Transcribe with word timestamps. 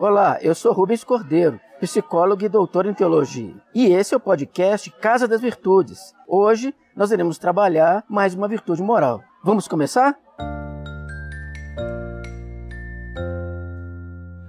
Olá, 0.00 0.38
eu 0.42 0.54
sou 0.54 0.72
Rubens 0.72 1.02
Cordeiro, 1.02 1.58
psicólogo 1.80 2.44
e 2.44 2.48
doutor 2.48 2.86
em 2.86 2.94
teologia. 2.94 3.56
E 3.74 3.86
esse 3.86 4.14
é 4.14 4.16
o 4.16 4.20
podcast 4.20 4.88
Casa 4.92 5.26
das 5.26 5.40
Virtudes. 5.40 6.14
Hoje 6.28 6.72
nós 6.94 7.10
iremos 7.10 7.36
trabalhar 7.36 8.04
mais 8.08 8.32
uma 8.32 8.46
virtude 8.46 8.80
moral. 8.80 9.24
Vamos 9.42 9.66
começar? 9.66 10.16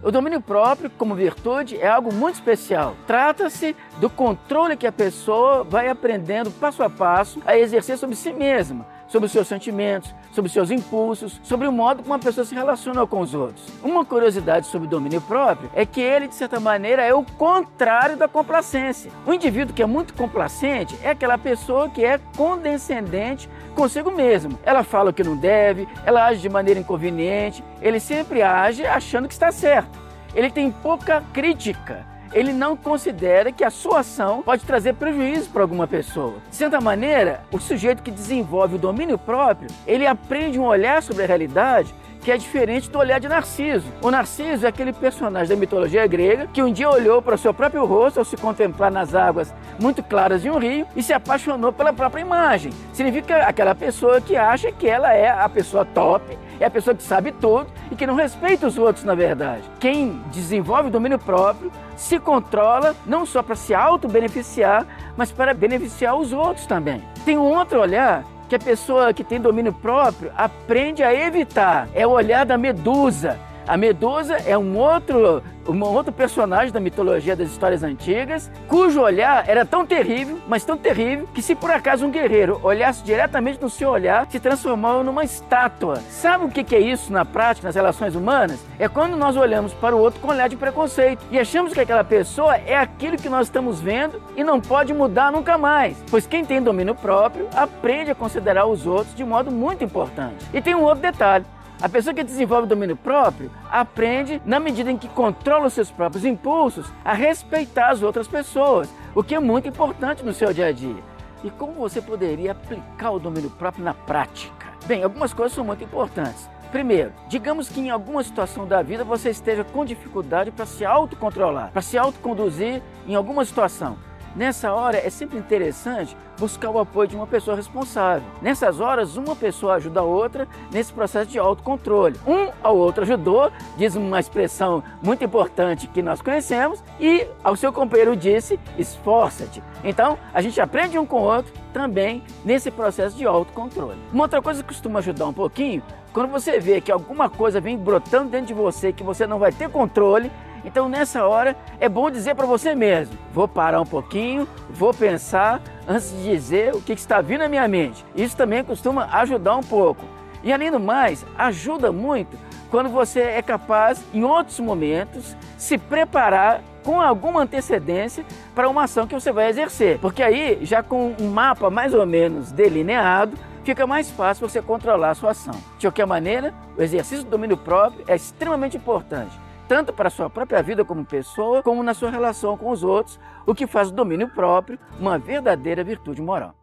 O 0.00 0.12
domínio 0.12 0.40
próprio, 0.40 0.88
como 0.90 1.16
virtude, 1.16 1.76
é 1.76 1.88
algo 1.88 2.14
muito 2.14 2.36
especial. 2.36 2.94
Trata-se 3.04 3.74
do 4.00 4.08
controle 4.08 4.76
que 4.76 4.86
a 4.86 4.92
pessoa 4.92 5.64
vai 5.64 5.88
aprendendo 5.88 6.52
passo 6.52 6.84
a 6.84 6.90
passo 6.90 7.42
a 7.44 7.58
exercer 7.58 7.98
sobre 7.98 8.14
si 8.14 8.32
mesma, 8.32 8.86
sobre 9.12 9.26
os 9.26 9.32
seus 9.32 9.46
sentimentos, 9.46 10.14
sobre 10.32 10.46
os 10.46 10.52
seus 10.54 10.70
impulsos, 10.70 11.38
sobre 11.44 11.68
o 11.68 11.72
modo 11.72 12.02
como 12.02 12.14
a 12.14 12.18
pessoa 12.18 12.46
se 12.46 12.54
relaciona 12.54 13.06
com 13.06 13.20
os 13.20 13.34
outros. 13.34 13.62
Uma 13.82 14.06
curiosidade 14.06 14.66
sobre 14.66 14.86
o 14.88 14.90
domínio 14.90 15.20
próprio 15.20 15.70
é 15.74 15.84
que 15.84 16.00
ele, 16.00 16.26
de 16.26 16.34
certa 16.34 16.58
maneira, 16.58 17.02
é 17.02 17.12
o 17.12 17.22
contrário 17.22 18.16
da 18.16 18.26
complacência. 18.26 19.12
O 19.26 19.34
indivíduo 19.34 19.74
que 19.74 19.82
é 19.82 19.86
muito 19.86 20.14
complacente 20.14 20.98
é 21.02 21.10
aquela 21.10 21.36
pessoa 21.36 21.90
que 21.90 22.02
é 22.02 22.18
condescendente 22.34 23.50
consigo 23.74 24.10
mesmo. 24.10 24.58
Ela 24.64 24.82
fala 24.82 25.10
o 25.10 25.12
que 25.12 25.22
não 25.22 25.36
deve, 25.36 25.86
ela 26.06 26.24
age 26.24 26.40
de 26.40 26.48
maneira 26.48 26.80
inconveniente, 26.80 27.62
ele 27.82 28.00
sempre 28.00 28.40
age 28.40 28.86
achando 28.86 29.28
que 29.28 29.34
está 29.34 29.52
certo. 29.52 30.00
Ele 30.34 30.50
tem 30.50 30.70
pouca 30.70 31.22
crítica 31.34 32.10
ele 32.32 32.52
não 32.52 32.76
considera 32.76 33.52
que 33.52 33.64
a 33.64 33.70
sua 33.70 34.00
ação 34.00 34.42
pode 34.42 34.64
trazer 34.64 34.94
prejuízo 34.94 35.50
para 35.50 35.62
alguma 35.62 35.86
pessoa. 35.86 36.34
De 36.48 36.56
certa 36.56 36.80
maneira, 36.80 37.44
o 37.52 37.58
sujeito 37.58 38.02
que 38.02 38.10
desenvolve 38.10 38.76
o 38.76 38.78
domínio 38.78 39.18
próprio, 39.18 39.68
ele 39.86 40.06
aprende 40.06 40.58
um 40.58 40.64
olhar 40.64 41.02
sobre 41.02 41.24
a 41.24 41.26
realidade 41.26 41.94
que 42.22 42.30
é 42.30 42.36
diferente 42.36 42.88
do 42.88 42.98
olhar 42.98 43.18
de 43.18 43.28
Narciso. 43.28 43.86
O 44.00 44.10
Narciso 44.10 44.64
é 44.64 44.68
aquele 44.68 44.92
personagem 44.92 45.48
da 45.48 45.60
mitologia 45.60 46.06
grega 46.06 46.48
que 46.52 46.62
um 46.62 46.72
dia 46.72 46.88
olhou 46.88 47.20
para 47.20 47.34
o 47.34 47.38
seu 47.38 47.52
próprio 47.52 47.84
rosto 47.84 48.18
ao 48.18 48.24
se 48.24 48.36
contemplar 48.36 48.90
nas 48.90 49.14
águas 49.14 49.52
muito 49.80 50.02
claras 50.02 50.42
de 50.42 50.50
um 50.50 50.58
rio 50.58 50.86
e 50.94 51.02
se 51.02 51.12
apaixonou 51.12 51.72
pela 51.72 51.92
própria 51.92 52.20
imagem. 52.20 52.72
Significa 52.92 53.38
aquela 53.38 53.74
pessoa 53.74 54.20
que 54.20 54.36
acha 54.36 54.70
que 54.70 54.86
ela 54.86 55.12
é 55.12 55.28
a 55.28 55.48
pessoa 55.48 55.84
top, 55.84 56.38
é 56.60 56.64
a 56.64 56.70
pessoa 56.70 56.94
que 56.94 57.02
sabe 57.02 57.32
tudo 57.32 57.66
e 57.90 57.96
que 57.96 58.06
não 58.06 58.14
respeita 58.14 58.66
os 58.66 58.78
outros, 58.78 59.04
na 59.04 59.14
verdade. 59.14 59.62
Quem 59.80 60.20
desenvolve 60.30 60.88
o 60.88 60.92
domínio 60.92 61.18
próprio 61.18 61.72
se 61.96 62.20
controla 62.20 62.94
não 63.04 63.26
só 63.26 63.42
para 63.42 63.56
se 63.56 63.74
auto-beneficiar, 63.74 64.86
mas 65.16 65.32
para 65.32 65.52
beneficiar 65.52 66.16
os 66.16 66.32
outros 66.32 66.66
também. 66.66 67.02
Tem 67.24 67.36
um 67.36 67.42
outro 67.42 67.80
olhar 67.80 68.24
que 68.52 68.56
a 68.56 68.58
pessoa 68.58 69.14
que 69.14 69.24
tem 69.24 69.40
domínio 69.40 69.72
próprio 69.72 70.30
aprende 70.36 71.02
a 71.02 71.14
evitar. 71.14 71.88
É 71.94 72.06
o 72.06 72.10
olhar 72.10 72.44
da 72.44 72.58
medusa. 72.58 73.38
A 73.66 73.76
Medusa 73.76 74.36
é 74.44 74.58
um 74.58 74.76
outro, 74.76 75.42
um 75.68 75.82
outro 75.82 76.12
personagem 76.12 76.72
da 76.72 76.80
mitologia 76.80 77.36
das 77.36 77.48
histórias 77.48 77.82
antigas, 77.82 78.50
cujo 78.66 79.00
olhar 79.00 79.48
era 79.48 79.64
tão 79.64 79.86
terrível, 79.86 80.38
mas 80.48 80.64
tão 80.64 80.76
terrível, 80.76 81.28
que 81.32 81.40
se 81.40 81.54
por 81.54 81.70
acaso 81.70 82.04
um 82.04 82.10
guerreiro 82.10 82.58
olhasse 82.62 83.04
diretamente 83.04 83.60
no 83.60 83.70
seu 83.70 83.90
olhar, 83.90 84.26
se 84.28 84.40
transformava 84.40 85.04
numa 85.04 85.22
estátua. 85.22 85.96
Sabe 86.10 86.44
o 86.44 86.48
que 86.48 86.74
é 86.74 86.80
isso 86.80 87.12
na 87.12 87.24
prática, 87.24 87.68
nas 87.68 87.76
relações 87.76 88.16
humanas? 88.16 88.64
É 88.78 88.88
quando 88.88 89.16
nós 89.16 89.36
olhamos 89.36 89.72
para 89.72 89.94
o 89.94 89.98
outro 90.00 90.20
com 90.20 90.28
olhar 90.28 90.48
de 90.48 90.56
preconceito 90.56 91.24
e 91.30 91.38
achamos 91.38 91.72
que 91.72 91.80
aquela 91.80 92.04
pessoa 92.04 92.56
é 92.56 92.76
aquilo 92.76 93.16
que 93.16 93.28
nós 93.28 93.46
estamos 93.46 93.80
vendo 93.80 94.20
e 94.36 94.42
não 94.42 94.60
pode 94.60 94.92
mudar 94.92 95.30
nunca 95.30 95.56
mais. 95.56 95.96
Pois 96.10 96.26
quem 96.26 96.44
tem 96.44 96.60
domínio 96.60 96.94
próprio 96.94 97.48
aprende 97.54 98.10
a 98.10 98.14
considerar 98.14 98.66
os 98.66 98.86
outros 98.86 99.14
de 99.14 99.24
modo 99.24 99.50
muito 99.50 99.84
importante. 99.84 100.44
E 100.52 100.60
tem 100.60 100.74
um 100.74 100.82
outro 100.82 101.02
detalhe. 101.02 101.44
A 101.82 101.88
pessoa 101.88 102.14
que 102.14 102.22
desenvolve 102.22 102.68
domínio 102.68 102.94
próprio 102.96 103.50
aprende, 103.68 104.40
na 104.46 104.60
medida 104.60 104.88
em 104.88 104.96
que 104.96 105.08
controla 105.08 105.66
os 105.66 105.72
seus 105.72 105.90
próprios 105.90 106.24
impulsos, 106.24 106.86
a 107.04 107.12
respeitar 107.12 107.90
as 107.90 108.02
outras 108.02 108.28
pessoas, 108.28 108.88
o 109.16 109.22
que 109.24 109.34
é 109.34 109.40
muito 109.40 109.66
importante 109.66 110.24
no 110.24 110.32
seu 110.32 110.52
dia 110.52 110.66
a 110.66 110.72
dia. 110.72 111.02
E 111.42 111.50
como 111.50 111.72
você 111.72 112.00
poderia 112.00 112.52
aplicar 112.52 113.10
o 113.10 113.18
domínio 113.18 113.50
próprio 113.50 113.84
na 113.84 113.92
prática? 113.92 114.68
Bem, 114.86 115.02
algumas 115.02 115.34
coisas 115.34 115.56
são 115.56 115.64
muito 115.64 115.82
importantes. 115.82 116.48
Primeiro, 116.70 117.12
digamos 117.28 117.68
que 117.68 117.80
em 117.80 117.90
alguma 117.90 118.22
situação 118.22 118.64
da 118.64 118.80
vida 118.80 119.02
você 119.02 119.30
esteja 119.30 119.64
com 119.64 119.84
dificuldade 119.84 120.52
para 120.52 120.64
se 120.64 120.84
autocontrolar, 120.84 121.72
para 121.72 121.82
se 121.82 121.98
autoconduzir 121.98 122.80
em 123.08 123.16
alguma 123.16 123.44
situação. 123.44 123.98
Nessa 124.34 124.72
hora 124.72 124.96
é 124.96 125.10
sempre 125.10 125.38
interessante 125.38 126.16
buscar 126.38 126.70
o 126.70 126.78
apoio 126.78 127.06
de 127.06 127.14
uma 127.14 127.26
pessoa 127.26 127.54
responsável. 127.54 128.26
Nessas 128.40 128.80
horas, 128.80 129.16
uma 129.16 129.36
pessoa 129.36 129.74
ajuda 129.74 130.00
a 130.00 130.04
outra 130.04 130.48
nesse 130.70 130.92
processo 130.92 131.30
de 131.30 131.38
autocontrole. 131.38 132.18
Um 132.26 132.50
ao 132.62 132.76
outro 132.76 133.02
ajudou, 133.02 133.52
diz 133.76 133.94
uma 133.94 134.18
expressão 134.18 134.82
muito 135.02 135.22
importante 135.22 135.86
que 135.86 136.02
nós 136.02 136.22
conhecemos, 136.22 136.82
e 136.98 137.26
ao 137.44 137.54
seu 137.56 137.72
companheiro 137.72 138.16
disse: 138.16 138.58
esforça-te. 138.78 139.62
Então, 139.84 140.18
a 140.32 140.40
gente 140.40 140.60
aprende 140.60 140.98
um 140.98 141.04
com 141.04 141.20
o 141.20 141.24
outro 141.24 141.52
também 141.72 142.22
nesse 142.44 142.70
processo 142.70 143.16
de 143.16 143.26
autocontrole. 143.26 143.98
Uma 144.12 144.24
outra 144.24 144.40
coisa 144.40 144.62
que 144.62 144.68
costuma 144.68 145.00
ajudar 145.00 145.26
um 145.26 145.32
pouquinho, 145.32 145.82
quando 146.12 146.30
você 146.30 146.58
vê 146.58 146.80
que 146.80 146.90
alguma 146.90 147.28
coisa 147.28 147.60
vem 147.60 147.76
brotando 147.76 148.30
dentro 148.30 148.46
de 148.46 148.54
você 148.54 148.92
que 148.92 149.02
você 149.02 149.26
não 149.26 149.38
vai 149.38 149.52
ter 149.52 149.68
controle, 149.70 150.30
então 150.64 150.88
nessa 150.88 151.26
hora 151.26 151.56
é 151.80 151.88
bom 151.88 152.10
dizer 152.10 152.34
para 152.34 152.46
você 152.46 152.74
mesmo: 152.74 153.16
vou 153.32 153.48
parar 153.48 153.80
um 153.80 153.86
pouquinho, 153.86 154.46
vou 154.70 154.92
pensar 154.94 155.60
antes 155.86 156.10
de 156.10 156.22
dizer 156.22 156.74
o 156.74 156.80
que 156.80 156.92
está 156.92 157.20
vindo 157.20 157.40
na 157.40 157.48
minha 157.48 157.66
mente. 157.66 158.04
Isso 158.14 158.36
também 158.36 158.64
costuma 158.64 159.06
ajudar 159.12 159.56
um 159.56 159.62
pouco. 159.62 160.04
E 160.42 160.52
além 160.52 160.70
do 160.70 160.80
mais, 160.80 161.24
ajuda 161.36 161.92
muito 161.92 162.36
quando 162.70 162.88
você 162.88 163.20
é 163.20 163.42
capaz, 163.42 164.02
em 164.14 164.24
outros 164.24 164.58
momentos, 164.58 165.36
se 165.58 165.76
preparar 165.76 166.62
com 166.82 167.00
alguma 167.00 167.42
antecedência 167.42 168.24
para 168.54 168.66
uma 168.66 168.84
ação 168.84 169.06
que 169.06 169.14
você 169.14 169.30
vai 169.30 169.50
exercer. 169.50 169.98
Porque 169.98 170.22
aí, 170.22 170.58
já 170.62 170.82
com 170.82 171.14
um 171.20 171.28
mapa 171.28 171.68
mais 171.68 171.92
ou 171.92 172.06
menos 172.06 172.50
delineado, 172.50 173.36
fica 173.62 173.86
mais 173.86 174.10
fácil 174.10 174.48
você 174.48 174.62
controlar 174.62 175.10
a 175.10 175.14
sua 175.14 175.32
ação. 175.32 175.54
De 175.78 175.86
qualquer 175.86 176.06
maneira, 176.06 176.54
o 176.74 176.82
exercício 176.82 177.24
do 177.24 177.30
domínio 177.30 177.58
próprio 177.58 178.04
é 178.08 178.16
extremamente 178.16 178.78
importante 178.78 179.38
tanto 179.72 179.90
para 179.90 180.08
a 180.08 180.10
sua 180.10 180.28
própria 180.28 180.62
vida 180.62 180.84
como 180.84 181.02
pessoa, 181.02 181.62
como 181.62 181.82
na 181.82 181.94
sua 181.94 182.10
relação 182.10 182.58
com 182.58 182.70
os 182.70 182.84
outros, 182.84 183.18
o 183.46 183.54
que 183.54 183.66
faz 183.66 183.88
o 183.88 183.94
domínio 183.94 184.28
próprio 184.28 184.78
uma 185.00 185.18
verdadeira 185.18 185.82
virtude 185.82 186.20
moral. 186.20 186.54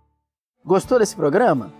Gostou 0.63 0.99
desse 0.99 1.15
programa? 1.15 1.73